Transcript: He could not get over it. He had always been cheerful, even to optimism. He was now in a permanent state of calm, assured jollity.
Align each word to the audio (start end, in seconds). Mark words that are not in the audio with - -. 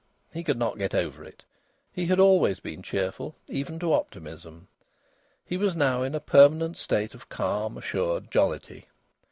He 0.33 0.43
could 0.43 0.57
not 0.57 0.79
get 0.79 0.95
over 0.95 1.23
it. 1.23 1.43
He 1.93 2.07
had 2.07 2.19
always 2.19 2.59
been 2.59 2.81
cheerful, 2.81 3.35
even 3.49 3.77
to 3.77 3.93
optimism. 3.93 4.67
He 5.45 5.57
was 5.57 5.75
now 5.75 6.01
in 6.01 6.15
a 6.15 6.19
permanent 6.19 6.75
state 6.77 7.13
of 7.13 7.29
calm, 7.29 7.77
assured 7.77 8.31
jollity. 8.31 8.87